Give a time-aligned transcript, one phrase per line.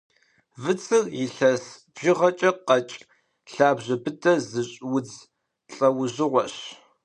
[0.61, 1.63] Выцыр илъэс
[1.93, 2.95] бжыгъэкӏэ къэкӏ,
[3.53, 5.13] лъабжьэ быдэ зыщӏ удз
[5.75, 6.55] лӏэужьыгъуэщ.